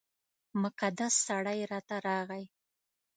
[0.61, 2.43] مقدس سړی راته راغی.